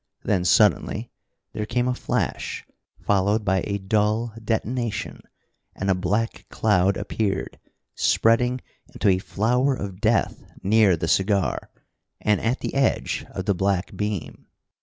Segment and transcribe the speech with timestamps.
[0.23, 1.11] Then suddenly
[1.53, 2.65] there came a flash,
[2.99, 5.21] followed by a dull detonation,
[5.75, 7.59] and a black cloud appeared,
[7.93, 8.61] spreading
[8.91, 11.69] into a flower of death near the cigar,
[12.19, 14.47] and at the edge of the black beam.